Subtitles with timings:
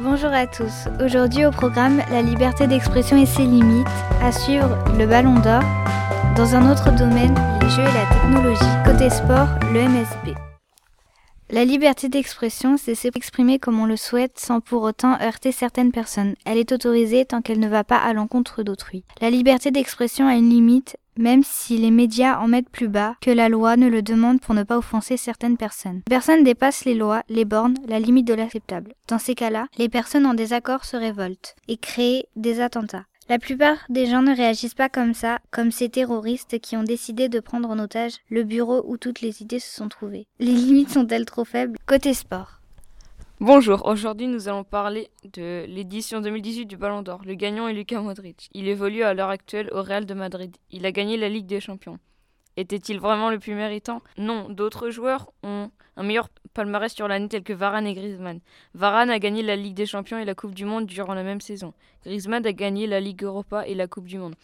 [0.00, 0.88] Bonjour à tous.
[1.04, 3.86] Aujourd'hui au programme La liberté d'expression et ses limites,
[4.22, 5.62] à suivre le ballon d'or.
[6.34, 8.64] Dans un autre domaine, les jeux et la technologie.
[8.86, 10.34] Côté sport, le MSB.
[11.50, 16.36] La liberté d'expression, c'est s'exprimer comme on le souhaite sans pour autant heurter certaines personnes.
[16.46, 19.04] Elle est autorisée tant qu'elle ne va pas à l'encontre d'autrui.
[19.20, 23.30] La liberté d'expression a une limite, même si les médias en mettent plus bas que
[23.30, 26.02] la loi ne le demande pour ne pas offenser certaines personnes.
[26.08, 28.94] Personne dépasse les lois, les bornes, la limite de l'acceptable.
[29.08, 33.04] Dans ces cas-là, les personnes en désaccord se révoltent et créent des attentats.
[33.28, 37.28] La plupart des gens ne réagissent pas comme ça, comme ces terroristes qui ont décidé
[37.28, 40.26] de prendre en otage le bureau où toutes les idées se sont trouvées.
[40.40, 41.78] Les limites sont-elles trop faibles?
[41.86, 42.61] Côté sport.
[43.44, 47.22] Bonjour, aujourd'hui nous allons parler de l'édition 2018 du Ballon d'Or.
[47.26, 48.48] Le gagnant est Luka Modric.
[48.54, 50.56] Il évolue à l'heure actuelle au Real de Madrid.
[50.70, 51.98] Il a gagné la Ligue des Champions.
[52.56, 54.00] Était-il vraiment le plus méritant?
[54.16, 58.38] Non, d'autres joueurs ont un meilleur palmarès sur l'année tel que Varane et Griezmann.
[58.74, 61.40] Varane a gagné la Ligue des Champions et la Coupe du Monde durant la même
[61.40, 61.74] saison.
[62.04, 64.36] Griezmann a gagné la Ligue Europa et la Coupe du Monde.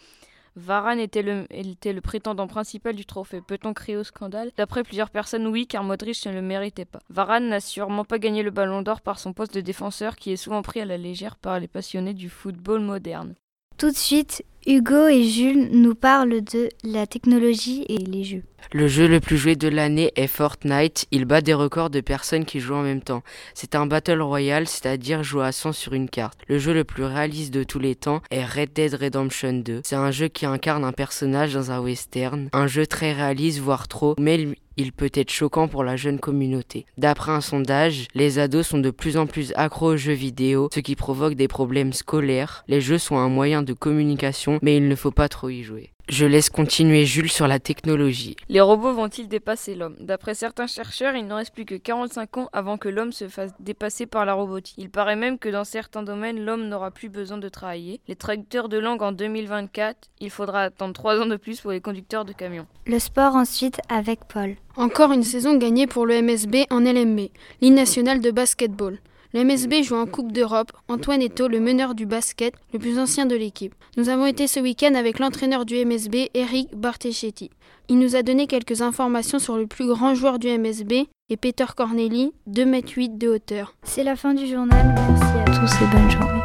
[0.55, 3.41] Varane était le, prétendant principal du trophée.
[3.41, 4.51] Peut-on créer au scandale?
[4.57, 6.99] D'après plusieurs personnes, oui, car Modric ne le méritait pas.
[7.09, 10.37] Varane n'a sûrement pas gagné le ballon d'or par son poste de défenseur qui est
[10.37, 13.35] souvent pris à la légère par les passionnés du football moderne.
[13.77, 18.43] Tout de suite, Hugo et Jules nous parlent de la technologie et les jeux.
[18.73, 21.07] Le jeu le plus joué de l'année est Fortnite.
[21.11, 23.23] Il bat des records de personnes qui jouent en même temps.
[23.53, 26.39] C'est un Battle Royale, c'est-à-dire jouer à 100 sur une carte.
[26.47, 29.81] Le jeu le plus réaliste de tous les temps est Red Dead Redemption 2.
[29.85, 32.49] C'est un jeu qui incarne un personnage dans un western.
[32.51, 36.85] Un jeu très réaliste, voire trop, mais il peut être choquant pour la jeune communauté.
[36.97, 40.79] D'après un sondage, les ados sont de plus en plus accros aux jeux vidéo, ce
[40.79, 42.63] qui provoque des problèmes scolaires.
[42.69, 45.91] Les jeux sont un moyen de communication, mais il ne faut pas trop y jouer.
[46.09, 48.35] Je laisse continuer Jules sur la technologie.
[48.49, 49.95] Les robots vont-ils dépasser l'homme?
[49.99, 53.51] D'après certains chercheurs, il ne reste plus que 45 ans avant que l'homme se fasse
[53.59, 54.73] dépasser par la robotique.
[54.79, 58.01] Il paraît même que dans certains domaines, l'homme n'aura plus besoin de travailler.
[58.07, 61.81] Les traducteurs de langue en 2024, il faudra attendre 3 ans de plus pour les
[61.81, 62.65] conducteurs de camions.
[62.87, 64.55] Le sport ensuite avec Paul.
[64.77, 67.29] Encore une saison gagnée pour le MSB en LMB,
[67.61, 68.97] Ligue nationale de basketball.
[69.33, 70.71] Le MSB joue en Coupe d'Europe.
[70.87, 73.75] Antoine Eto, le meneur du basket, le plus ancien de l'équipe.
[73.95, 77.51] Nous avons été ce week-end avec l'entraîneur du MSB, Eric Bartechetti.
[77.89, 81.65] Il nous a donné quelques informations sur le plus grand joueur du MSB et Peter
[81.75, 83.75] Corneli, 2,8 m de hauteur.
[83.83, 84.95] C'est la fin du journal.
[84.95, 86.38] Merci à tous et bonne journée.